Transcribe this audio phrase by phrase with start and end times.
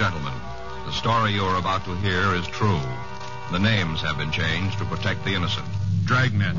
[0.00, 0.32] Gentlemen,
[0.86, 2.80] the story you are about to hear is true.
[3.52, 5.66] The names have been changed to protect the innocent.
[6.06, 6.56] Dragnet.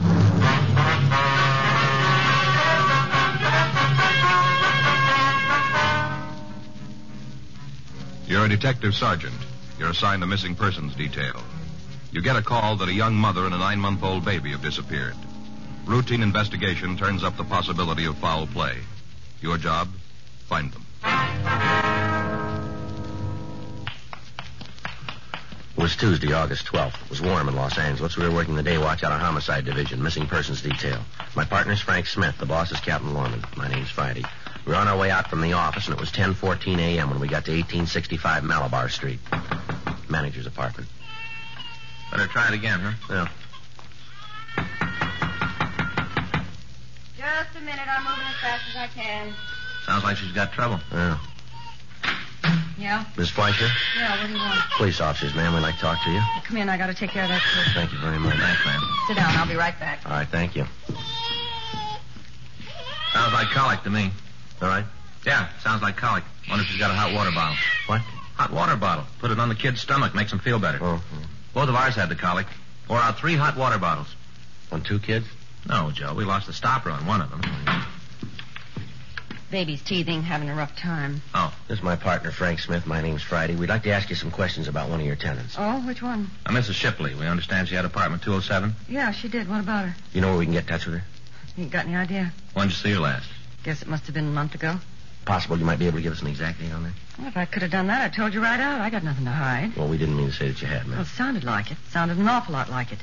[8.28, 9.34] You're a detective sergeant.
[9.80, 11.42] You're assigned the missing persons detail.
[12.12, 14.62] You get a call that a young mother and a nine month old baby have
[14.62, 15.16] disappeared.
[15.88, 18.78] Routine investigation turns up the possibility of foul play.
[19.42, 19.88] Your job?
[20.48, 21.81] Find them.
[25.92, 27.04] Was Tuesday, August 12th.
[27.04, 28.16] It was warm in Los Angeles.
[28.16, 31.02] We were working the day watch out of Homicide Division, missing persons detail.
[31.36, 32.38] My partner's Frank Smith.
[32.38, 33.44] The boss is Captain Lorman.
[33.58, 34.24] My name's Friday.
[34.66, 37.10] We were on our way out from the office, and it was 10.14 a.m.
[37.10, 39.20] when we got to 1865 Malabar Street.
[40.08, 40.88] Manager's apartment.
[42.12, 42.94] Better try it again, huh?
[43.10, 43.28] Yeah.
[47.18, 47.88] Just a minute.
[47.88, 49.34] I'm moving as fast as I can.
[49.86, 50.80] Sounds like she's got trouble.
[50.92, 51.18] Yeah.
[52.82, 53.06] Yeah?
[53.16, 53.68] Miss Fleischer?
[53.98, 54.60] Yeah, what do you want?
[54.78, 55.54] Police officers, ma'am.
[55.54, 56.22] We'd like to talk to you.
[56.44, 56.68] Come in.
[56.68, 57.74] I got to take care of that kid.
[57.76, 58.38] Thank you very much.
[58.38, 58.82] Thanks, ma'am.
[59.08, 59.30] Sit down.
[59.38, 60.02] I'll be right back.
[60.06, 60.66] All right, thank you.
[63.14, 64.10] Sounds like colic to me.
[64.62, 64.86] All right.
[65.26, 66.24] Yeah, sounds like colic.
[66.50, 67.56] Wonder if she's got a hot water bottle.
[67.88, 68.02] What?
[68.36, 69.06] Hot water bottle.
[69.20, 70.16] Put it on the kid's stomach.
[70.16, 70.80] Makes him feel better.
[70.82, 71.04] Oh,
[71.54, 72.48] Both of ours had the colic.
[72.88, 74.08] Pour out three hot water bottles.
[74.72, 75.28] on two kids?
[75.70, 76.16] No, Joe.
[76.16, 77.42] We lost the stopper on one of them.
[79.52, 81.22] Baby's teething, having a rough time.
[81.36, 81.54] Oh.
[81.68, 82.88] This is my partner, Frank Smith.
[82.88, 83.56] My name's Friday.
[83.56, 85.56] We'd like to ask you some questions about one of your tenants.
[85.60, 86.32] Oh, which one?
[86.46, 86.74] Uh, now, Mrs.
[86.74, 88.74] Shipley, we understand she had apartment 207.
[88.88, 89.50] Yeah, she did.
[89.50, 89.96] What about her?
[90.14, 91.04] You know where we can get in touch with her?
[91.58, 92.32] You got any idea?
[92.54, 93.28] When did you see her last?
[93.64, 94.78] Guess it must have been a month ago.
[95.26, 96.94] Possible you might be able to give us an exact date on that?
[97.20, 98.80] Well, if I could have done that, I told you right out.
[98.80, 99.76] I got nothing to hide.
[99.76, 101.02] Well, we didn't mean to say that you had, Well, ma'am.
[101.02, 101.78] it sounded like it.
[101.92, 103.00] Sounded an awful lot like it.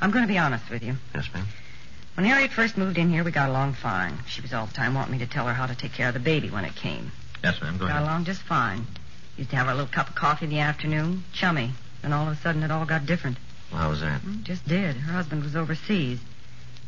[0.00, 0.96] I'm going to be honest with you.
[1.14, 1.46] Yes, ma'am.
[2.14, 4.18] When Harriet first moved in here, we got along fine.
[4.28, 6.14] She was all the time wanting me to tell her how to take care of
[6.14, 7.10] the baby when it came.
[7.42, 7.76] Yes, ma'am.
[7.76, 8.02] Go got ahead.
[8.02, 8.86] along just fine.
[9.36, 11.72] Used to have our little cup of coffee in the afternoon, chummy.
[12.02, 13.36] Then all of a sudden, it all got different.
[13.72, 14.20] Well, how was that?
[14.22, 14.94] Mm, Just did.
[14.96, 16.20] Her husband was overseas.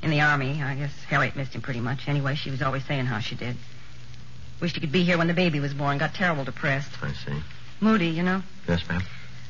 [0.02, 0.62] In the army.
[0.62, 2.06] I guess Harriet missed him pretty much.
[2.06, 3.56] Anyway, she was always saying how she did.
[4.60, 5.98] Wished he could be here when the baby was born.
[5.98, 6.90] Got terrible depressed.
[7.02, 7.32] I see.
[7.80, 8.42] Moody, you know.
[8.68, 9.02] Yes, ma'am.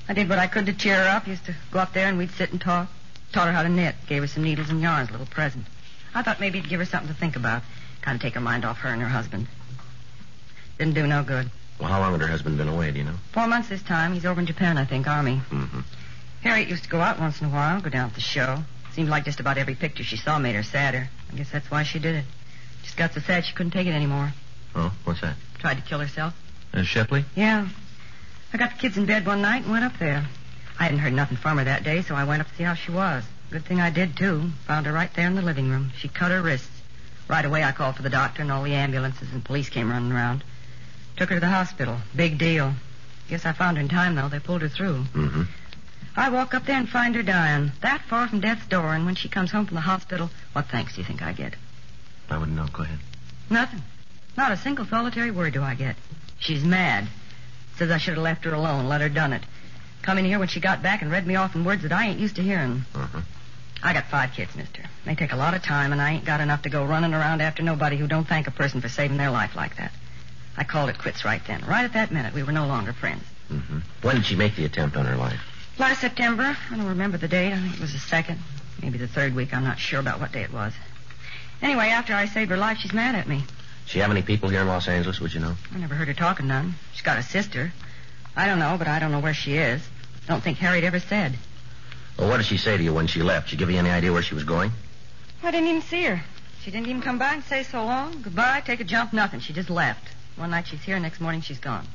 [0.09, 1.27] I did what I could to cheer her up.
[1.29, 2.89] Used to go up there and we'd sit and talk.
[3.33, 3.95] Taught her how to knit.
[4.07, 5.67] Gave her some needles and yarns, a little present.
[6.15, 7.63] I thought maybe it'd give her something to think about.
[8.03, 9.49] Kind of take her mind off her and her husband.
[10.79, 11.51] Didn't do no good.
[11.79, 13.17] Well, how long had her husband been away, do you know?
[13.33, 14.15] Four months this time.
[14.15, 15.41] He's over in Japan, I think, Army.
[15.51, 15.81] Mm-hmm.
[16.43, 18.63] Harriet used to go out once in a while, go down to the show.
[18.93, 21.09] Seemed like just about every picture she saw made her sadder.
[21.31, 22.25] I guess that's why she did it.
[22.83, 24.33] Just got so sad she couldn't take it anymore.
[24.75, 25.37] Oh, what's that?
[25.59, 26.35] Tried to kill herself.
[26.73, 27.25] Miss Shipley?
[27.35, 27.69] Yeah.
[28.53, 30.27] I got the kids in bed one night and went up there.
[30.79, 32.75] I hadn't heard nothing from her that day, so I went up to see how
[32.75, 33.25] she was.
[33.51, 34.51] Good thing I did, too.
[34.67, 35.93] Found her right there in the living room.
[35.97, 36.69] She cut her wrists.
[37.29, 40.13] Right away, I called for the doctor, and all the ambulances and police came running
[40.13, 40.45] around.
[41.17, 41.99] Took her to the hospital.
[42.15, 42.75] Big deal.
[43.29, 44.29] Guess I found her in time, though.
[44.29, 45.05] They pulled her through.
[45.15, 45.43] Mm-hmm.
[46.17, 49.17] I walk up there and find her dying, that far from death's door, and when
[49.17, 51.55] she comes home from the hospital, what thanks do you think I get?
[52.31, 52.67] I wouldn't know.
[52.73, 52.99] Go ahead.
[53.51, 53.83] Nothing.
[54.37, 55.97] Not a single solitary word do I get.
[56.39, 57.09] She's mad.
[57.77, 59.43] Says I should have left her alone, let her done it.
[60.07, 62.07] Come in here when she got back and read me off in words that I
[62.07, 62.85] ain't used to hearing.
[62.95, 63.23] Uh-huh.
[63.83, 64.85] I got five kids, mister.
[65.05, 67.43] They take a lot of time, and I ain't got enough to go running around
[67.43, 69.93] after nobody who don't thank a person for saving their life like that.
[70.57, 71.65] I called it quits right then.
[71.67, 73.25] Right at that minute, we were no longer friends.
[73.51, 73.79] Mm-hmm.
[74.03, 75.41] When did she make the attempt on her life?
[75.77, 77.53] Last September, I don't remember the date.
[77.53, 78.39] I think it was the second,
[78.81, 79.53] maybe the third week.
[79.53, 80.73] I'm not sure about what day it was.
[81.61, 83.43] Anyway, after I saved her life, she's mad at me.
[83.87, 85.57] She have any people here in Los Angeles, would you know?
[85.75, 86.77] I never heard her talking none.
[86.93, 87.73] She's got a sister.
[88.37, 89.83] I don't know, but I don't know where she is.
[90.27, 91.37] Don't think Harriet ever said.
[92.19, 93.47] Well, what did she say to you when she left?
[93.47, 94.73] Did she give you any idea where she was going?
[95.43, 96.23] I didn't even see her.
[96.63, 99.41] She didn't even come by and say so long, goodbye, take a jump, nothing.
[99.41, 100.09] She just left.
[100.37, 101.87] One night she's here, next morning she's gone.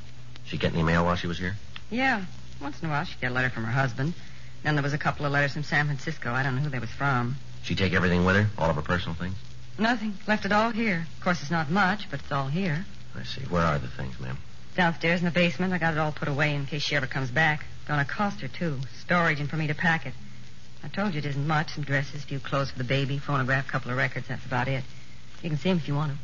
[0.44, 1.56] She get any mail while she was here?
[1.90, 2.24] Yeah,
[2.60, 4.14] once in a while she'd get a letter from her husband.
[4.62, 6.32] Then there was a couple of letters from San Francisco.
[6.32, 7.36] I don't know who they was from.
[7.62, 8.46] She take everything with her?
[8.56, 9.34] All of her personal things?
[9.78, 10.14] Nothing.
[10.26, 11.06] Left it all here.
[11.18, 12.84] Of course, it's not much, but it's all here.
[13.14, 13.42] I see.
[13.42, 14.38] Where are the things, ma'am?
[14.76, 15.72] Downstairs in the basement.
[15.72, 17.64] I got it all put away in case she ever comes back.
[17.86, 18.78] Gonna cost her, too.
[19.00, 20.14] Storage and for me to pack it.
[20.84, 21.74] I told you it isn't much.
[21.74, 24.28] Some dresses, a few clothes for the baby, phonograph, couple of records.
[24.28, 24.84] That's about it.
[25.42, 26.18] You can see see 'em if you want 'em.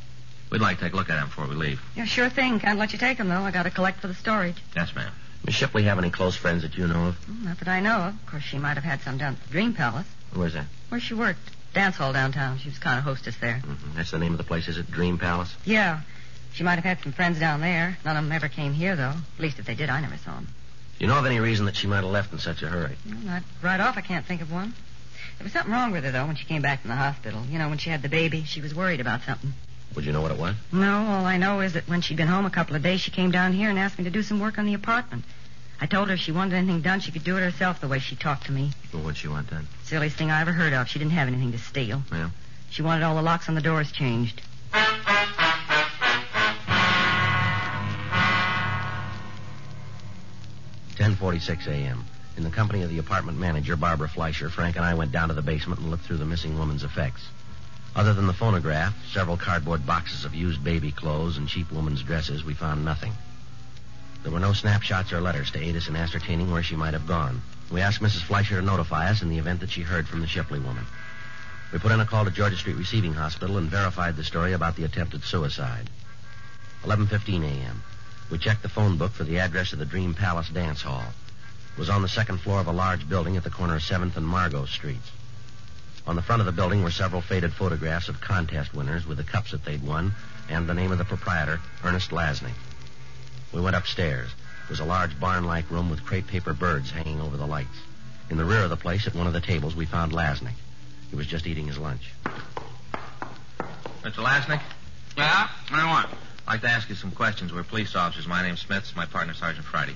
[0.50, 1.80] We'd like to take a look at them before we leave.
[1.94, 2.58] Yeah, sure thing.
[2.60, 3.44] Can't let you take take 'em though.
[3.44, 4.56] I gotta collect for the storage.
[4.74, 5.12] Yes, ma'am.
[5.44, 7.26] Miss Shipley have any close friends that you know of?
[7.26, 8.14] Mm, Not that I know of.
[8.14, 10.06] Of course, she might have had some down at the Dream Palace.
[10.32, 10.66] Where's that?
[10.88, 11.50] Where she worked.
[11.74, 12.58] Dance hall downtown.
[12.58, 13.58] She was kind of hostess there.
[13.58, 14.90] hmm That's the name of the place, is it?
[14.90, 15.54] Dream Palace?
[15.64, 16.00] Yeah.
[16.52, 17.98] She might have had some friends down there.
[18.04, 19.10] None of 'em ever came here, though.
[19.36, 20.48] At least if they did, I never saw 'em.
[20.98, 22.96] Do you know of any reason that she might have left in such a hurry?
[23.04, 24.74] Not right off, I can't think of one.
[25.38, 27.44] There was something wrong with her, though, when she came back from the hospital.
[27.48, 29.52] You know, when she had the baby, she was worried about something.
[29.94, 30.56] Would you know what it was?
[30.72, 33.12] No, all I know is that when she'd been home a couple of days, she
[33.12, 35.24] came down here and asked me to do some work on the apartment.
[35.80, 38.00] I told her if she wanted anything done, she could do it herself the way
[38.00, 38.72] she talked to me.
[38.92, 39.68] Well, what'd she want done?
[39.84, 40.88] Silliest thing I ever heard of.
[40.88, 42.02] She didn't have anything to steal.
[42.10, 42.30] Yeah?
[42.70, 44.42] She wanted all the locks on the doors changed.
[51.08, 52.04] Ten forty-six a.m.
[52.36, 55.34] In the company of the apartment manager, Barbara Fleischer, Frank and I went down to
[55.34, 57.26] the basement and looked through the missing woman's effects.
[57.96, 62.44] Other than the phonograph, several cardboard boxes of used baby clothes, and cheap woman's dresses,
[62.44, 63.14] we found nothing.
[64.22, 67.06] There were no snapshots or letters to aid us in ascertaining where she might have
[67.06, 67.40] gone.
[67.72, 68.20] We asked Mrs.
[68.24, 70.84] Fleischer to notify us in the event that she heard from the Shipley woman.
[71.72, 74.76] We put in a call to Georgia Street Receiving Hospital and verified the story about
[74.76, 75.88] the attempted suicide.
[76.84, 77.82] 11:15 a.m.
[78.30, 81.04] We checked the phone book for the address of the Dream Palace Dance Hall.
[81.72, 84.16] It was on the second floor of a large building at the corner of 7th
[84.16, 85.10] and Margot Streets.
[86.06, 89.24] On the front of the building were several faded photographs of contest winners with the
[89.24, 90.14] cups that they'd won
[90.48, 92.52] and the name of the proprietor, Ernest Lasney.
[93.52, 94.30] We went upstairs.
[94.64, 97.76] It was a large barn-like room with crepe paper birds hanging over the lights.
[98.30, 100.52] In the rear of the place, at one of the tables, we found Lasney.
[101.10, 102.12] He was just eating his lunch.
[104.02, 104.22] Mr.
[104.22, 104.60] Lasnik,
[105.16, 105.48] Yeah?
[105.68, 106.10] What do you want?
[106.48, 107.52] I'd like to ask you some questions.
[107.52, 108.26] We're police officers.
[108.26, 108.90] My name's Smith.
[108.96, 109.92] My partner, Sergeant Friday.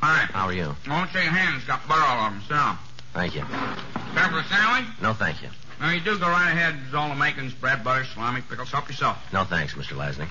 [0.00, 0.26] Hi.
[0.30, 0.76] How are you?
[0.86, 1.64] I won't shake hands.
[1.64, 2.42] Got butter all over them.
[2.46, 3.12] Sit.
[3.14, 3.40] Thank you.
[3.40, 4.88] Care for a sandwich?
[5.02, 5.48] No, thank you.
[5.80, 6.76] No, you do go right ahead.
[6.84, 8.70] There's all the makings, bread, butter, salami, pickles.
[8.70, 9.18] Help yourself.
[9.32, 9.96] No, thanks, Mr.
[9.96, 10.28] Lasney.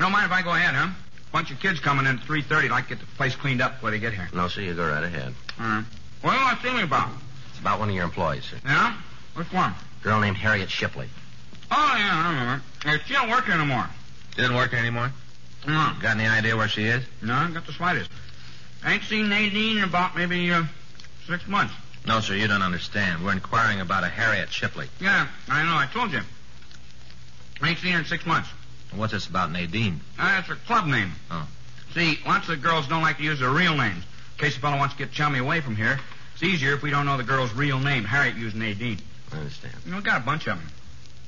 [0.00, 0.88] Don't mind if I go ahead, huh?
[1.30, 2.68] Bunch of kids coming in at 3.30.
[2.68, 4.28] Like to get the place cleaned up before they get here.
[4.34, 5.32] No, sir, you go right ahead.
[5.60, 5.84] All right.
[6.22, 7.10] What do you want to see me about?
[7.50, 8.56] It's about one of your employees, sir.
[8.64, 8.96] Yeah?
[9.34, 9.74] Which one?
[10.02, 11.08] Girl named Harriet Shipley.
[11.70, 13.04] Oh, yeah, I remember.
[13.06, 13.88] She don't work here anymore.
[14.42, 15.12] Doesn't work here anymore?
[15.66, 15.92] No.
[16.00, 17.02] Got any idea where she is?
[17.22, 18.10] No, I got the slightest.
[18.84, 20.64] I ain't seen Nadine in about maybe uh,
[21.26, 21.74] six months.
[22.06, 23.24] No, sir, you don't understand.
[23.24, 24.86] We're inquiring about a Harriet Shipley.
[25.00, 25.76] Yeah, I know.
[25.76, 26.20] I told you.
[27.60, 28.48] I ain't seen her in six months.
[28.94, 30.00] What's this about Nadine?
[30.18, 31.12] Uh, that's her club name.
[31.30, 31.46] Oh.
[31.94, 34.04] See, lots of girls don't like to use their real names.
[34.04, 35.98] In case a fellow wants to get chummy away from here,
[36.34, 38.04] it's easier if we don't know the girl's real name.
[38.04, 39.00] Harriet used Nadine.
[39.32, 39.74] I understand.
[39.84, 40.68] You know, we got a bunch of them.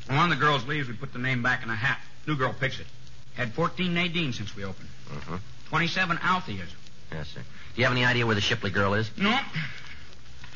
[0.07, 2.01] When one of the girls leaves, we put the name back in a hat.
[2.27, 2.87] New girl picks it.
[3.35, 4.89] Had 14 Nadine since we opened.
[5.09, 5.37] Mm-hmm.
[5.69, 6.67] 27 Altheas.
[7.13, 7.41] Yes, sir.
[7.41, 9.11] Do you have any idea where the Shipley girl is?
[9.17, 9.39] No.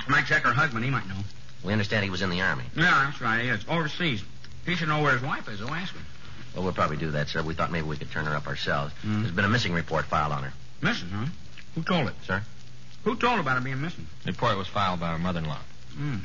[0.09, 0.85] Might check her husband.
[0.85, 1.17] He might know.
[1.65, 2.65] We understand he was in the Army.
[2.76, 3.43] Yeah, that's right.
[3.43, 3.65] He is.
[3.69, 4.23] Overseas.
[4.67, 5.60] He should know where his wife is.
[5.63, 6.05] Oh, ask him.
[6.55, 7.43] Well, we'll probably do that, sir.
[7.43, 8.93] We thought maybe we could turn her up ourselves.
[9.03, 9.22] Mm.
[9.22, 10.53] There's been a missing report filed on her.
[10.82, 11.27] Missing, huh?
[11.75, 12.15] Who told it?
[12.27, 12.43] Sir?
[13.05, 14.06] Who told about her being missing?
[14.25, 15.58] The report was filed by her mother-in-law.
[15.96, 16.17] Hmm.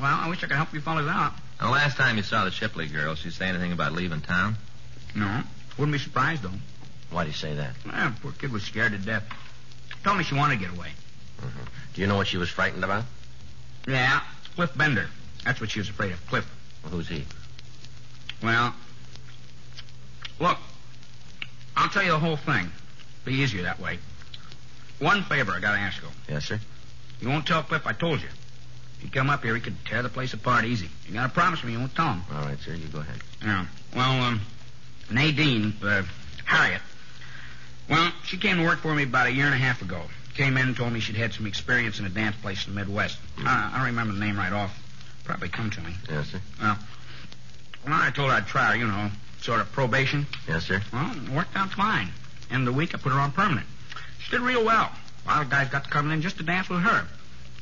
[0.00, 1.32] Well, I wish I could help you fellas out.
[1.60, 4.56] And the last time you saw the Shipley girl, she say anything about leaving town?
[5.14, 5.42] No.
[5.78, 6.50] Wouldn't be surprised, though.
[7.10, 7.74] Why do you say that?
[7.84, 9.24] Well, poor kid was scared to death.
[10.04, 10.88] Told me she wanted to get away.
[11.40, 11.64] Mm-hmm.
[11.94, 13.04] Do you know what she was frightened about?
[13.86, 14.20] Yeah,
[14.54, 15.08] Cliff Bender.
[15.44, 16.48] That's what she was afraid of, Cliff.
[16.82, 17.24] Well, who's he?
[18.42, 18.74] Well,
[20.40, 20.58] look,
[21.76, 22.70] I'll tell you the whole thing.
[23.24, 23.98] Be easier that way.
[24.98, 26.08] One favor I gotta ask you.
[26.28, 26.60] Yes, sir.
[27.20, 28.28] You won't tell Cliff I told you.
[28.98, 30.88] If you come up here, he could tear the place apart easy.
[31.06, 32.22] You gotta promise me you won't tell him.
[32.32, 32.74] All right, sir.
[32.74, 33.20] You go ahead.
[33.42, 33.66] Yeah.
[33.94, 34.40] Well, um,
[35.12, 36.02] Nadine, uh,
[36.44, 36.80] Harriet.
[37.88, 40.02] Well, she came to work for me about a year and a half ago.
[40.34, 42.80] Came in and told me she'd had some experience in a dance place in the
[42.80, 43.18] Midwest.
[43.38, 44.78] Uh, I don't remember the name right off.
[45.24, 45.94] Probably come to me.
[46.08, 46.40] Yes, sir.
[46.60, 46.78] Well,
[47.84, 50.26] well, I told her I'd try her, you know, sort of probation.
[50.48, 50.80] Yes, sir.
[50.92, 52.08] Well, it worked out fine.
[52.50, 53.66] End of the week, I put her on permanent.
[54.20, 54.90] She did real well.
[55.26, 57.06] A lot of guys got to come in just to dance with her.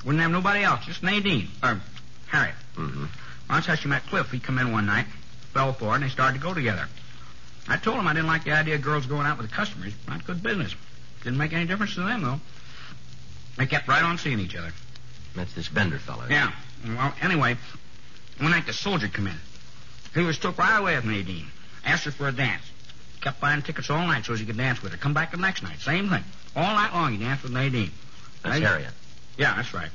[0.05, 1.49] Wouldn't have nobody else, just Nadine.
[1.63, 1.81] Or
[2.29, 2.55] Harriet.
[2.77, 3.01] Mm-hmm.
[3.01, 3.09] Well,
[3.49, 4.31] that's how she met Cliff.
[4.31, 5.07] He come in one night,
[5.53, 6.89] fell for her, and they started to go together.
[7.69, 9.93] I told him I didn't like the idea of girls going out with the customers.
[10.09, 10.75] Not good business.
[11.23, 12.41] Didn't make any difference to them, though.
[13.57, 14.73] They kept right on seeing each other.
[15.37, 16.25] That's this Bender fellow.
[16.29, 16.53] Yeah.
[16.87, 17.57] Well, anyway,
[18.39, 19.37] One night the soldier come in.
[20.15, 21.47] He was took right away with Nadine.
[21.85, 22.63] Asked her for a dance.
[23.21, 24.99] Kept buying tickets all night so he could dance with her.
[24.99, 25.79] Come back the next night.
[25.81, 26.25] Same thing.
[26.57, 27.91] All night long he danced with Nadine.
[28.43, 28.59] That's?
[28.59, 28.91] Harriet.
[29.37, 29.91] Yeah, that's right.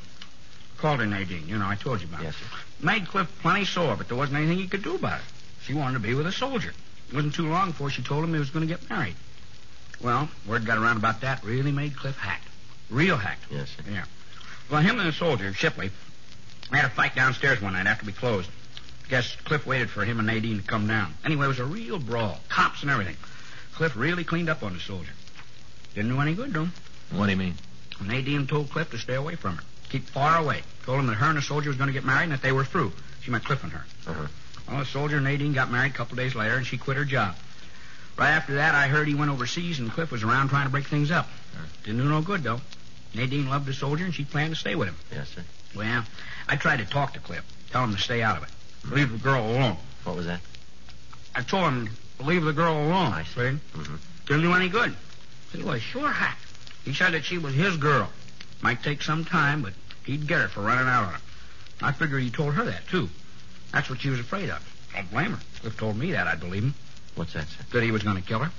[0.78, 1.48] Called her Nadine.
[1.48, 2.38] You know, I told you about Yes, it.
[2.38, 2.86] sir.
[2.86, 5.26] Made Cliff plenty sore, but there wasn't anything he could do about it.
[5.66, 6.74] She wanted to be with a soldier.
[7.10, 9.16] It wasn't too long before she told him he was going to get married.
[10.02, 11.44] Well, word got around about that.
[11.44, 12.48] Really made Cliff hacked.
[12.90, 13.46] Real hacked.
[13.50, 13.84] Yes, sir.
[13.92, 14.06] Yeah.
[14.70, 15.92] Well, him and the soldier, Shipley,
[16.72, 18.50] had a fight downstairs one night after we closed.
[19.10, 21.14] Guess Cliff waited for him and Nadine to come down.
[21.24, 22.40] Anyway, it was a real brawl.
[22.50, 23.16] Cops and everything.
[23.76, 25.12] Cliff really cleaned up on the soldier.
[25.94, 26.74] Didn't do any good to him.
[27.12, 27.56] What do you mean?
[28.02, 29.64] Nadine told Cliff to stay away from her.
[29.90, 30.64] Keep far away.
[30.86, 32.52] Told him that her and the soldier was going to get married and that they
[32.52, 32.92] were through.
[33.22, 33.86] She meant Cliff and her.
[34.08, 34.28] Uh-huh.
[34.70, 37.36] Well, soldier and Nadine got married a couple days later, and she quit her job.
[38.18, 40.88] Right after that, I heard he went overseas, and Cliff was around trying to break
[40.88, 41.30] things up.
[41.84, 42.62] Didn't do no good, though.
[43.14, 44.96] Nadine loved the soldier, and she planned to stay with him.
[45.14, 45.44] Yes, sir.
[45.76, 46.04] Well,
[46.48, 48.50] I tried to talk to Cliff, tell him to stay out of it.
[48.94, 49.78] Leave the girl alone.
[50.04, 50.42] What was that?
[51.36, 53.14] I told him to leave the girl alone.
[53.14, 53.60] I see.
[53.76, 53.98] Mhm.
[54.28, 54.96] Didn't do any good.
[55.52, 56.38] He was sure hot.
[56.84, 58.12] He said that she was his girl.
[58.62, 59.74] Might take some time, but
[60.06, 61.22] he'd get her for running out on him.
[61.82, 63.10] I figure he told her that, too.
[63.76, 64.64] That's what she was afraid of.
[64.94, 65.40] Don't blame her.
[65.60, 66.74] Cliff told me that, I'd believe him.
[67.16, 67.66] What's that, sir?
[67.74, 68.50] That he was going to kill her.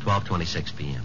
[0.00, 1.04] Twelve twenty-six p.m.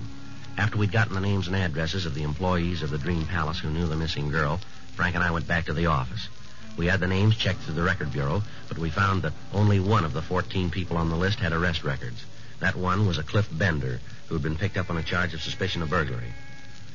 [0.58, 3.70] After we'd gotten the names and addresses of the employees of the Dream Palace who
[3.70, 4.62] knew the missing girl,
[4.96, 6.30] Frank and I went back to the office.
[6.78, 10.06] We had the names checked through the record bureau, but we found that only one
[10.06, 12.24] of the 14 people on the list had arrest records.
[12.62, 15.42] That one was a Cliff Bender, who had been picked up on a charge of
[15.42, 16.34] suspicion of burglary.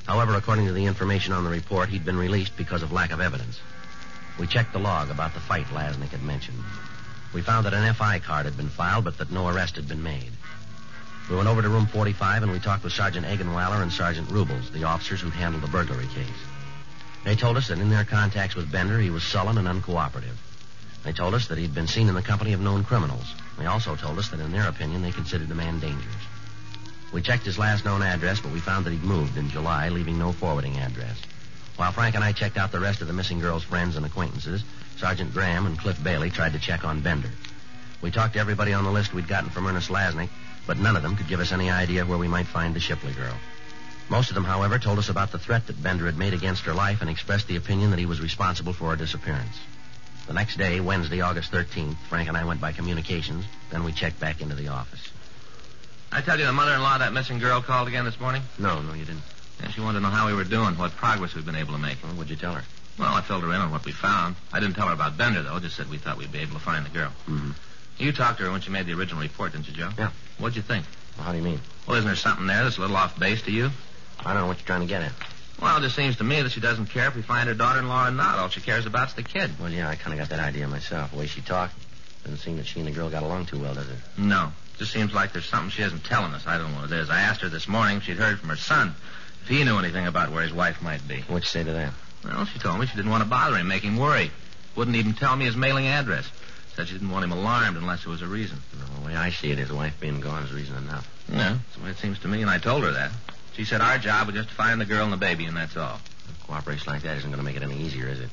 [0.06, 3.20] However, according to the information on the report, he'd been released because of lack of
[3.20, 3.60] evidence.
[4.38, 6.62] We checked the log about the fight Lasnik had mentioned.
[7.34, 10.02] We found that an FI card had been filed, but that no arrest had been
[10.02, 10.32] made.
[11.28, 14.70] We went over to room 45 and we talked with Sergeant Egenweiler and Sergeant Rubles,
[14.70, 16.40] the officers who'd handled the burglary case.
[17.24, 20.36] They told us that in their contacts with Bender, he was sullen and uncooperative.
[21.04, 23.34] They told us that he'd been seen in the company of known criminals.
[23.58, 26.27] They also told us that in their opinion, they considered the man dangerous.
[27.12, 30.18] We checked his last known address, but we found that he'd moved in July, leaving
[30.18, 31.16] no forwarding address.
[31.76, 34.62] While Frank and I checked out the rest of the missing girl's friends and acquaintances,
[34.96, 37.30] Sergeant Graham and Cliff Bailey tried to check on Bender.
[38.02, 40.28] We talked to everybody on the list we'd gotten from Ernest Lasnik,
[40.66, 43.12] but none of them could give us any idea where we might find the Shipley
[43.12, 43.34] girl.
[44.10, 46.74] Most of them, however, told us about the threat that Bender had made against her
[46.74, 49.58] life and expressed the opinion that he was responsible for her disappearance.
[50.26, 53.44] The next day, Wednesday, August 13th, Frank and I went by communications.
[53.70, 55.00] Then we checked back into the office.
[56.10, 58.42] I tell you, the mother-in-law of that missing girl called again this morning.
[58.58, 59.22] No, no, you didn't.
[59.60, 61.78] Yeah, she wanted to know how we were doing, what progress we've been able to
[61.78, 62.02] make.
[62.02, 62.64] Well, what'd you tell her?
[62.98, 64.36] Well, I filled her in on what we found.
[64.52, 65.58] I didn't tell her about Bender, though.
[65.60, 67.12] Just said we thought we'd be able to find the girl.
[67.28, 67.50] Mm-hmm.
[67.98, 69.90] You talked to her when she made the original report, didn't you, Joe?
[69.98, 70.10] Yeah.
[70.38, 70.86] What'd you think?
[71.16, 71.60] Well, how do you mean?
[71.86, 73.70] Well, isn't there something there that's a little off base to you?
[74.20, 75.12] I don't know what you're trying to get at.
[75.60, 78.08] Well, it just seems to me that she doesn't care if we find her daughter-in-law
[78.08, 78.38] or not.
[78.38, 79.50] All she cares about's the kid.
[79.60, 81.10] Well, yeah, I kind of got that idea myself.
[81.10, 81.74] The way she talked,
[82.22, 83.98] doesn't seem that she and the girl got along too well, does it?
[84.16, 84.52] No.
[84.78, 86.46] Just seems like there's something she isn't telling us.
[86.46, 87.10] I don't know what it is.
[87.10, 88.94] I asked her this morning if she'd heard from her son,
[89.42, 91.22] if he knew anything about where his wife might be.
[91.22, 91.92] What'd you say to that?
[92.24, 94.30] Well, she told me she didn't want to bother him, make him worry.
[94.76, 96.30] Wouldn't even tell me his mailing address.
[96.76, 98.58] Said she didn't want him alarmed unless there was a reason.
[98.78, 101.08] No, the way I see it, his wife being gone is reason enough.
[101.28, 103.10] Yeah, that's the way it seems to me, and I told her that.
[103.54, 105.76] She said our job was just to find the girl and the baby, and that's
[105.76, 105.98] all.
[106.46, 108.30] Cooperation like that isn't going to make it any easier, is it?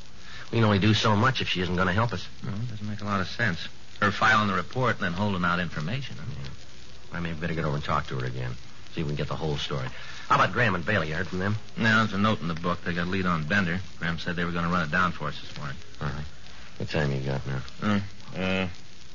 [0.52, 2.28] We can only do so much if she isn't going to help us.
[2.44, 3.68] No, it doesn't make a lot of sense.
[4.02, 6.18] Her filing the report and then holding out information.
[6.20, 6.46] I mean,
[7.14, 8.52] I may better get over and talk to her again.
[8.94, 9.88] See if we can get the whole story.
[10.28, 11.10] How about Graham and Bailey?
[11.10, 11.56] You heard from them?
[11.78, 12.84] now there's a note in the book.
[12.84, 13.80] They got a lead on Bender.
[14.00, 15.78] Graham said they were going to run it down for us this morning.
[16.02, 16.26] All right.
[16.78, 17.62] What time you got now?
[17.82, 18.00] Uh,
[18.36, 18.68] uh,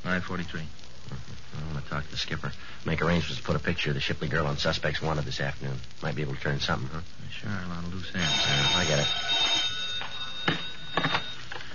[0.04, 0.60] 943.
[0.60, 2.52] I want to talk to the skipper.
[2.86, 5.76] Make arrangements to put a picture of the Shipley girl on suspects wanted this afternoon.
[6.02, 7.00] Might be able to turn something, huh?
[7.30, 8.46] Sure, a lot of loose ends.
[8.46, 10.56] Yeah, I get it.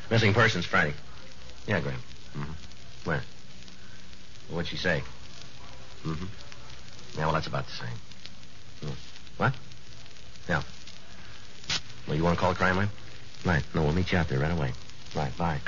[0.09, 0.93] Missing persons Friday.
[1.67, 1.99] Yeah, Graham.
[2.37, 2.51] Mm-hmm.
[3.05, 3.21] Where?
[4.49, 5.03] What'd she say?
[6.03, 6.25] Mm-hmm.
[7.17, 7.97] Yeah, well, that's about the same.
[8.81, 8.95] Hmm.
[9.37, 9.53] What?
[10.49, 10.61] Yeah.
[12.07, 12.89] Well, you want to call the crime lab?
[13.45, 13.63] Right.
[13.73, 14.73] No, we'll meet you out there right away.
[15.15, 15.59] Right, bye.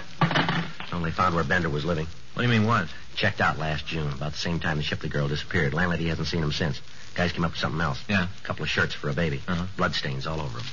[0.90, 2.08] So they found where Bender was living.
[2.34, 2.88] What do you mean, what?
[3.16, 5.74] Checked out last June, about the same time the Shipley girl disappeared.
[5.74, 6.82] Landlady hasn't seen him since.
[7.16, 8.00] Guys came up with something else.
[8.08, 8.28] Yeah.
[8.28, 9.42] A couple of shirts for a baby.
[9.48, 9.66] Uh-huh.
[9.76, 10.68] Bloodstains all over them.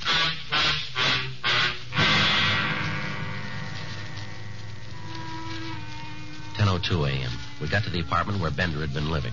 [6.75, 7.31] Ten oh two a.m.
[7.61, 9.31] We got to the apartment where Bender had been living.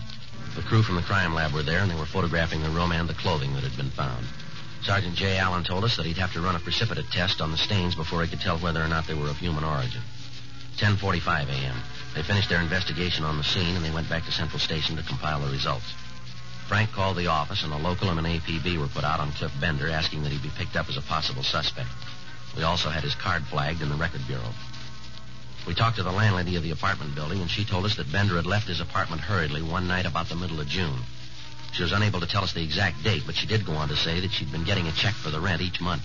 [0.55, 3.09] The crew from the crime lab were there, and they were photographing the room and
[3.09, 4.25] the clothing that had been found.
[4.85, 5.39] Sergeant J.
[5.39, 8.23] Allen told us that he'd have to run a precipitin test on the stains before
[8.23, 10.03] he could tell whether or not they were of human origin.
[10.79, 11.77] 10:45 a.m.
[12.15, 15.03] They finished their investigation on the scene, and they went back to Central Station to
[15.03, 15.93] compile the results.
[16.69, 19.53] Frank called the office, and a local and an APB were put out on Cliff
[19.61, 21.91] Bender, asking that he be picked up as a possible suspect.
[22.57, 24.55] We also had his card flagged in the record bureau.
[25.67, 28.37] We talked to the landlady of the apartment building, and she told us that Bender
[28.37, 30.99] had left his apartment hurriedly one night about the middle of June.
[31.73, 33.97] She was unable to tell us the exact date, but she did go on to
[33.97, 36.03] say that she'd been getting a check for the rent each month.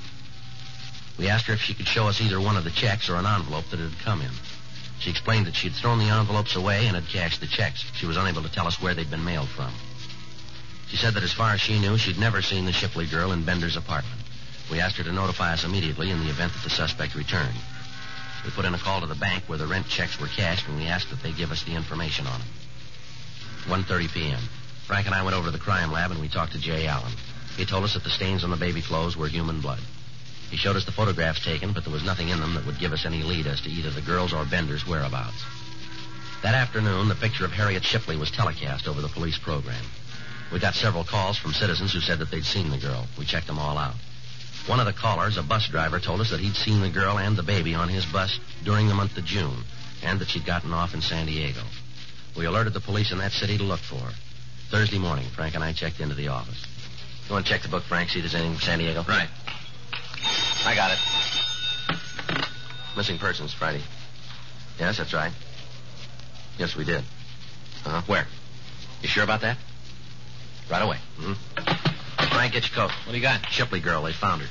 [1.18, 3.26] We asked her if she could show us either one of the checks or an
[3.26, 4.32] envelope that it had come in.
[5.00, 7.84] She explained that she had thrown the envelopes away and had cashed the checks.
[7.96, 9.74] She was unable to tell us where they'd been mailed from.
[10.88, 13.44] She said that as far as she knew, she'd never seen the Shipley girl in
[13.44, 14.22] Bender's apartment.
[14.72, 17.58] We asked her to notify us immediately in the event that the suspect returned.
[18.48, 20.78] We put in a call to the bank where the rent checks were cashed, and
[20.78, 22.48] we asked that they give us the information on them.
[23.84, 24.40] 1.30 p.m.
[24.86, 27.12] Frank and I went over to the crime lab, and we talked to Jay Allen.
[27.58, 29.82] He told us that the stains on the baby clothes were human blood.
[30.50, 32.94] He showed us the photographs taken, but there was nothing in them that would give
[32.94, 35.44] us any lead as to either the girl's or Bender's whereabouts.
[36.42, 39.84] That afternoon, the picture of Harriet Shipley was telecast over the police program.
[40.54, 43.08] We got several calls from citizens who said that they'd seen the girl.
[43.20, 43.96] We checked them all out.
[44.68, 47.38] One of the callers, a bus driver, told us that he'd seen the girl and
[47.38, 49.64] the baby on his bus during the month of June,
[50.04, 51.62] and that she'd gotten off in San Diego.
[52.36, 54.12] We alerted the police in that city to look for her.
[54.70, 56.66] Thursday morning, Frank and I checked into the office.
[57.28, 59.04] You want to check the book, Frank, see if there's anything from San Diego?
[59.08, 59.30] Right.
[60.66, 61.00] I got it.
[62.98, 63.82] Missing persons, Friday.
[64.78, 65.32] Yes, that's right.
[66.60, 67.04] Yes, we did.
[67.86, 68.02] Uh-huh.
[68.06, 68.28] Where?
[69.02, 69.58] You sure about that?
[70.70, 70.98] Right away.
[71.20, 72.36] Mm-hmm.
[72.36, 72.92] Frank, get your coat.
[73.06, 73.48] What do you got?
[73.50, 74.48] Shipley girl, they found her.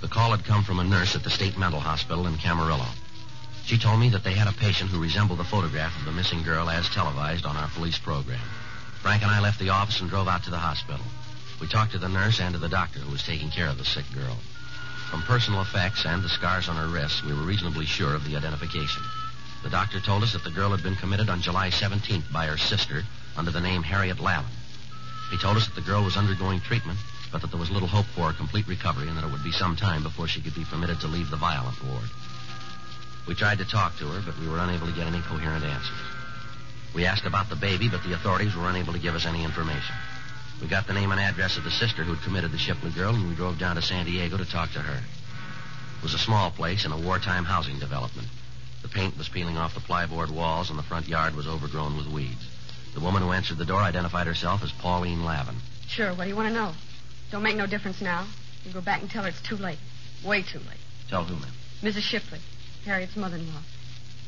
[0.00, 2.86] The call had come from a nurse at the state mental hospital in Camarillo.
[3.64, 6.42] She told me that they had a patient who resembled the photograph of the missing
[6.42, 8.40] girl as televised on our police program.
[9.00, 11.04] Frank and I left the office and drove out to the hospital.
[11.60, 13.84] We talked to the nurse and to the doctor who was taking care of the
[13.84, 14.36] sick girl.
[15.10, 18.36] From personal effects and the scars on her wrists, we were reasonably sure of the
[18.36, 19.02] identification.
[19.62, 22.58] The doctor told us that the girl had been committed on July 17th by her
[22.58, 23.02] sister
[23.36, 24.50] under the name Harriet Lavin.
[25.30, 26.98] He told us that the girl was undergoing treatment,
[27.30, 29.52] but that there was little hope for a complete recovery and that it would be
[29.52, 32.10] some time before she could be permitted to leave the violent ward.
[33.26, 36.00] We tried to talk to her, but we were unable to get any coherent answers.
[36.92, 39.94] We asked about the baby, but the authorities were unable to give us any information.
[40.60, 43.28] We got the name and address of the sister who'd committed the Shipley girl, and
[43.28, 44.98] we drove down to San Diego to talk to her.
[44.98, 48.28] It was a small place in a wartime housing development.
[48.82, 52.06] The paint was peeling off the plyboard walls, and the front yard was overgrown with
[52.08, 52.46] weeds.
[52.94, 55.56] The woman who answered the door identified herself as Pauline Lavin.
[55.88, 56.72] Sure, what do you want to know?
[57.30, 58.26] Don't make no difference now.
[58.64, 59.78] You go back and tell her it's too late.
[60.24, 60.78] Way too late.
[61.08, 61.50] Tell who, ma'am?
[61.82, 62.02] Mrs.
[62.02, 62.38] Shipley,
[62.84, 63.62] Harriet's mother-in-law.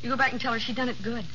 [0.01, 1.25] You go back and tell her she done it good.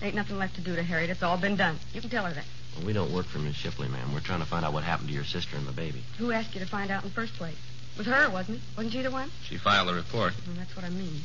[0.00, 1.10] Ain't nothing left to do to Harriet.
[1.10, 1.78] It's all been done.
[1.92, 2.44] You can tell her that.
[2.76, 4.12] Well, we don't work for Miss Shipley, ma'am.
[4.14, 6.02] We're trying to find out what happened to your sister and the baby.
[6.18, 7.56] Who asked you to find out in the first place?
[7.94, 8.62] It was her, wasn't it?
[8.76, 9.30] Wasn't she the one?
[9.42, 10.34] She filed a report.
[10.46, 11.20] Well, that's what I mean.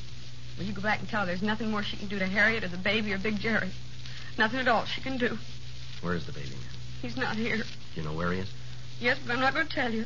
[0.58, 2.64] Well, you go back and tell her there's nothing more she can do to Harriet
[2.64, 3.72] or the baby or Big Jerry.
[4.38, 5.38] Nothing at all she can do.
[6.02, 6.60] Where is the baby, ma'am?
[7.02, 7.58] He's not here.
[7.58, 7.64] Do
[7.96, 8.52] you know where he is?
[9.00, 10.06] Yes, but I'm not going to tell you.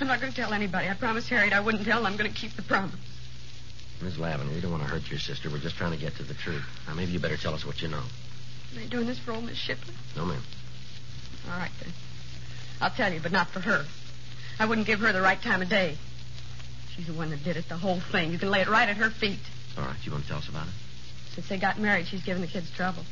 [0.00, 0.88] I'm not going to tell anybody.
[0.88, 2.96] I promised Harriet I wouldn't tell, and I'm going to keep the promise.
[4.02, 5.48] Miss Lavin, we don't want to hurt your sister.
[5.48, 6.64] We're just trying to get to the truth.
[6.86, 8.02] Now, maybe you better tell us what you know.
[8.76, 9.94] Are you doing this for old Miss Shipley?
[10.16, 10.42] No, ma'am.
[11.50, 11.92] All right, then.
[12.80, 13.84] I'll tell you, but not for her.
[14.58, 15.96] I wouldn't give her the right time of day.
[16.94, 18.32] She's the one that did it, the whole thing.
[18.32, 19.40] You can lay it right at her feet.
[19.76, 20.72] All right, you want to tell us about it?
[21.34, 23.02] Since they got married, she's given the kids trouble.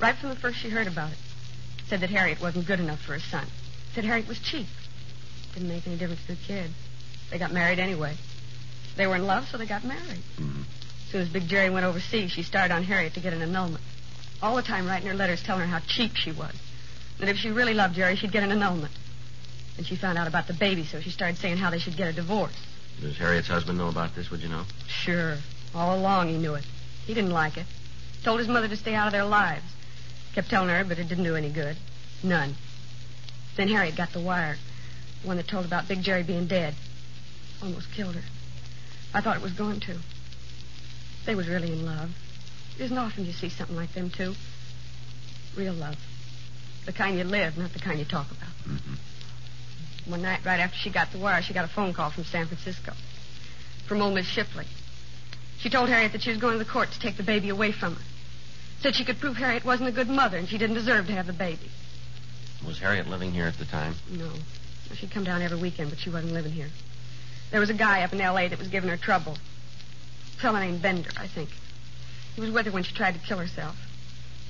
[0.00, 1.18] Right from the first she heard about it.
[1.86, 3.46] Said that Harriet wasn't good enough for her son.
[3.94, 4.66] Said Harriet was cheap.
[5.54, 6.70] Didn't make any difference to the kid.
[7.30, 8.14] They got married anyway.
[8.96, 10.22] They were in love, so they got married.
[10.38, 10.62] Mm-hmm.
[10.62, 13.82] As soon as Big Jerry went overseas, she started on Harriet to get an annulment.
[14.42, 16.54] All the time writing her letters telling her how cheap she was.
[17.18, 18.92] That if she really loved Jerry, she'd get an annulment.
[19.76, 22.08] And she found out about the baby, so she started saying how they should get
[22.08, 22.56] a divorce.
[23.00, 24.64] Does Harriet's husband know about this, would you know?
[24.88, 25.36] Sure.
[25.74, 26.64] All along he knew it.
[27.06, 27.66] He didn't like it.
[28.24, 29.64] Told his mother to stay out of their lives.
[30.34, 31.76] Kept telling her, but it didn't do any good.
[32.22, 32.54] None.
[33.56, 34.56] Then Harriet got the wire.
[35.22, 36.74] The one that told about Big Jerry being dead.
[37.62, 38.22] Almost killed her.
[39.12, 39.98] I thought it was going to.
[41.26, 42.10] They was really in love.
[42.78, 44.34] It isn't often you see something like them, too.
[45.56, 45.96] Real love.
[46.86, 48.54] The kind you live, not the kind you talk about.
[48.66, 50.10] Mm-hmm.
[50.10, 52.46] One night, right after she got the wire, she got a phone call from San
[52.46, 52.92] Francisco.
[53.86, 54.66] From old Miss Shipley.
[55.60, 57.72] She told Harriet that she was going to the court to take the baby away
[57.72, 58.02] from her.
[58.80, 61.26] Said she could prove Harriet wasn't a good mother and she didn't deserve to have
[61.26, 61.70] the baby.
[62.66, 63.94] Was Harriet living here at the time?
[64.10, 64.30] No.
[64.94, 66.68] She'd come down every weekend, but she wasn't living here.
[67.50, 68.48] There was a guy up in L.A.
[68.48, 69.36] that was giving her trouble.
[70.36, 71.50] A fellow named Bender, I think.
[72.34, 73.76] He was with her when she tried to kill herself.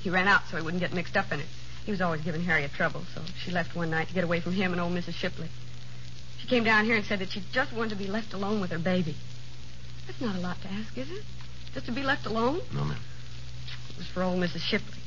[0.01, 1.45] He ran out so he wouldn't get mixed up in it.
[1.85, 4.53] He was always giving Harriet trouble, so she left one night to get away from
[4.53, 5.13] him and old Mrs.
[5.13, 5.49] Shipley.
[6.39, 8.71] She came down here and said that she just wanted to be left alone with
[8.71, 9.15] her baby.
[10.11, 11.23] That's not a lot to ask, is it?
[11.73, 12.59] Just to be left alone?
[12.73, 12.97] No, ma'am.
[13.91, 14.59] It was for old Mrs.
[14.59, 14.99] Shipley.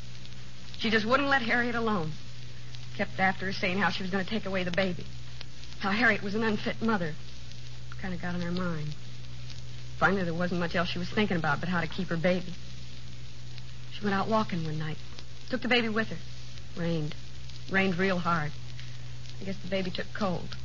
[0.79, 2.13] She just wouldn't let Harriet alone.
[2.97, 5.05] Kept after her saying how she was going to take away the baby.
[5.81, 7.13] How Harriet was an unfit mother.
[8.01, 8.95] Kind of got on her mind.
[9.99, 12.55] Finally, there wasn't much else she was thinking about but how to keep her baby.
[13.93, 14.97] She went out walking one night.
[15.51, 16.81] Took the baby with her.
[16.81, 17.15] Rained.
[17.71, 18.53] Rained real hard.
[19.39, 20.57] I guess the baby took cold.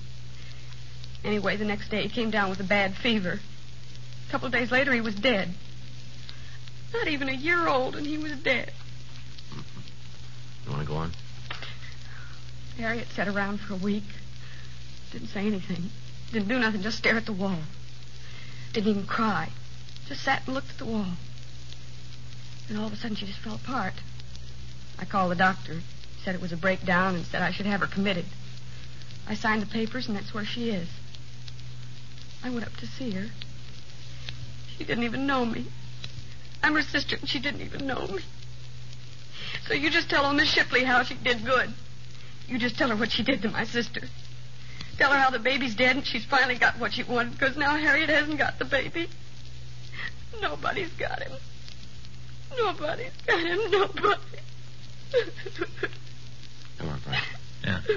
[1.25, 3.41] Anyway, the next day he came down with a bad fever.
[4.29, 5.49] A couple of days later, he was dead.
[6.93, 8.71] Not even a year old, and he was dead.
[10.65, 11.11] You want to go on?
[12.77, 14.03] Harriet sat around for a week.
[15.11, 15.89] Didn't say anything.
[16.31, 17.57] Didn't do nothing, just stare at the wall.
[18.73, 19.49] Didn't even cry.
[20.07, 21.13] Just sat and looked at the wall.
[22.69, 23.95] And all of a sudden she just fell apart.
[24.99, 25.81] I called the doctor.
[26.23, 28.25] Said it was a breakdown and said I should have her committed.
[29.27, 30.87] I signed the papers and that's where she is.
[32.43, 33.29] I went up to see her.
[34.79, 35.65] She didn't even know me.
[36.63, 38.23] I'm her sister and she didn't even know me.
[39.67, 41.73] So you just tell old Miss Shipley how she did good.
[42.47, 44.01] You just tell her what she did to my sister.
[44.97, 47.75] Tell her how the baby's dead and she's finally got what she wanted because now
[47.75, 49.09] Harriet hasn't got the baby.
[50.41, 51.33] Nobody's got him.
[52.57, 53.71] Nobody's got him.
[53.71, 54.39] Nobody.
[56.77, 57.23] Come on, Frank.
[57.65, 57.81] Yeah.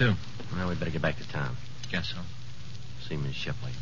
[0.00, 0.16] Where to?
[0.56, 1.56] Well, we'd better get back to town.
[1.90, 2.16] Guess so.
[3.06, 3.72] See Miss Shipley.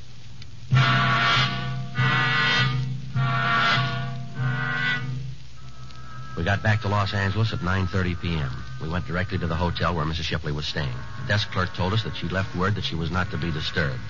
[6.36, 8.50] We got back to Los Angeles at 9.30 p.m.
[8.82, 10.24] We went directly to the hotel where Mrs.
[10.24, 10.88] Shipley was staying.
[11.22, 13.52] The desk clerk told us that she left word that she was not to be
[13.52, 14.00] disturbed.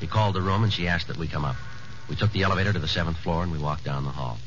[0.00, 1.56] He called the room and she asked that we come up.
[2.08, 4.38] We took the elevator to the seventh floor and we walked down the hall.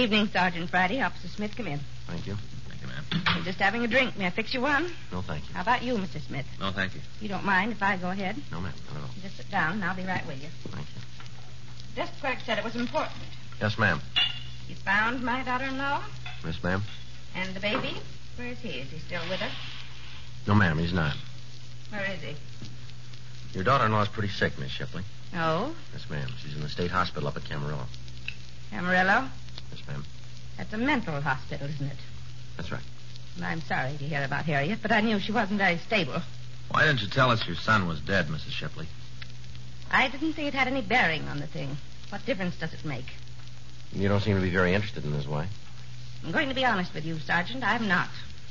[0.00, 1.00] Evening, Sergeant Friday.
[1.00, 1.80] Officer Smith, come in.
[2.06, 2.36] Thank you.
[2.68, 3.04] Thank you, ma'am.
[3.26, 4.16] I'm just having a drink.
[4.16, 4.90] May I fix you one?
[5.12, 5.54] No, thank you.
[5.54, 6.20] How about you, Mr.
[6.26, 6.46] Smith?
[6.58, 7.00] No, thank you.
[7.20, 8.36] You don't mind if I go ahead?
[8.50, 8.72] No, ma'am.
[8.88, 9.10] Not at all.
[9.22, 10.48] Just sit down, and I'll be right with you.
[10.70, 11.02] Thank you.
[11.96, 13.14] Desk clerk said it was important.
[13.60, 14.00] Yes, ma'am.
[14.68, 16.02] You found my daughter-in-law
[16.44, 16.82] Yes, ma'am.
[17.34, 17.96] and the baby.
[18.36, 18.68] Where is he?
[18.80, 19.50] Is he still with her?
[20.46, 21.14] No, ma'am, he's not.
[21.90, 22.34] Where is he?
[23.52, 25.02] Your daughter-in-law's pretty sick, Miss Shipley.
[25.34, 26.28] Oh, Yes, ma'am.
[26.42, 27.84] She's in the state hospital up at Camarillo.
[28.72, 29.28] Amarillo.
[29.72, 30.04] Yes, ma'am.
[30.56, 31.96] That's a mental hospital, isn't it?
[32.56, 32.82] That's right.
[33.42, 36.20] I'm sorry to hear about Harriet, but I knew she wasn't very stable.
[36.70, 38.50] Why didn't you tell us your son was dead, Mrs.
[38.50, 38.86] Shipley?
[39.90, 41.76] I didn't think it had any bearing on the thing.
[42.10, 43.06] What difference does it make?
[43.92, 45.48] You don't seem to be very interested in this, why?
[46.24, 47.64] I'm going to be honest with you, Sergeant.
[47.64, 48.08] I'm not.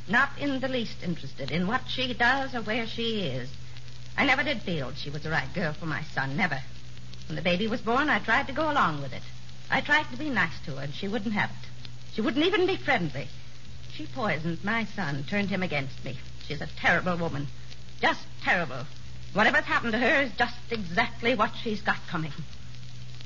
[0.08, 3.50] Not in the least interested in what she does or where she is.
[4.18, 6.36] I never did feel she was the right girl for my son.
[6.36, 6.60] Never.
[7.28, 9.22] When the baby was born, I tried to go along with it.
[9.72, 11.70] I tried to be nice to her, and she wouldn't have it.
[12.14, 13.28] She wouldn't even be friendly.
[13.94, 16.18] She poisoned my son, turned him against me.
[16.48, 17.48] She's a terrible woman.
[18.02, 18.86] Just terrible.
[19.34, 22.34] Whatever's happened to her is just exactly what she's got coming.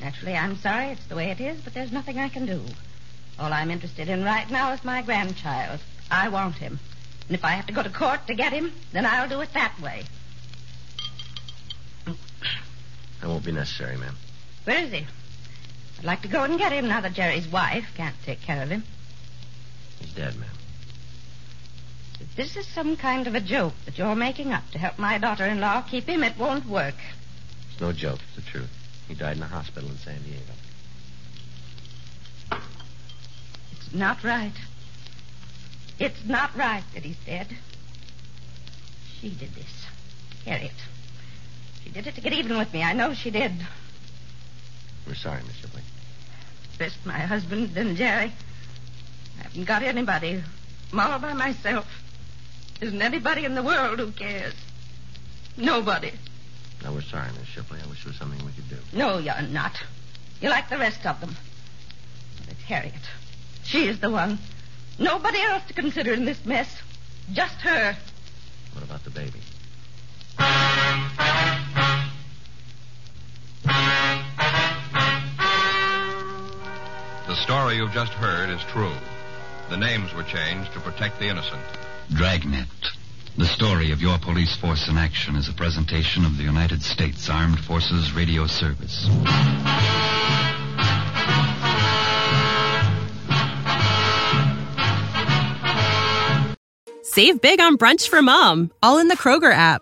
[0.02, 2.62] Naturally, I'm sorry it's the way it is, but there's nothing I can do.
[3.40, 5.80] All I'm interested in right now is my grandchild.
[6.12, 6.80] I want him.
[7.28, 9.54] And if I have to go to court to get him, then I'll do it
[9.54, 10.04] that way.
[12.06, 14.18] That won't be necessary, ma'am.
[14.66, 15.08] Where is he?
[16.04, 18.68] I'd like to go and get him now that Jerry's wife can't take care of
[18.68, 18.84] him.
[20.02, 20.50] He's dead, ma'am.
[22.20, 25.18] If this is some kind of a joke that you're making up to help my
[25.18, 26.96] daughter-in-law keep him, it won't work.
[27.72, 28.20] It's no joke.
[28.28, 28.70] It's the truth.
[29.08, 30.52] He died in a hospital in San Diego.
[33.72, 34.60] It's not right.
[36.00, 37.48] It's not right that he's dead.
[39.22, 39.86] She did this.
[40.44, 40.74] Harriet.
[41.82, 42.84] She did it to get even with me.
[42.84, 43.54] I know she did.
[45.08, 45.82] We're sorry, Miss Shipley.
[46.78, 48.32] Best my husband, then Jerry.
[49.40, 50.44] I haven't got anybody.
[50.92, 51.86] I'm all by myself.
[52.82, 54.54] Isn't anybody in the world who cares?
[55.58, 56.12] Nobody.
[56.84, 57.80] No, we're sorry, Miss Shipley.
[57.84, 58.78] I wish there was something we could do.
[58.92, 59.82] No, you're not.
[60.42, 61.36] You're like the rest of them.
[62.40, 62.94] But it's Harriet.
[63.64, 64.40] She is the one.
[65.00, 66.82] Nobody else to consider in this mess.
[67.32, 67.98] Just her.
[68.74, 69.40] What about the baby?
[77.34, 78.94] The story you've just heard is true.
[79.72, 81.64] The names were changed to protect the innocent.
[82.12, 82.68] Dragnet.
[83.40, 87.32] The story of your police force in action is a presentation of the United States
[87.32, 89.10] Armed Forces Radio Service.
[97.02, 99.82] Save big on brunch for mom, all in the Kroger app.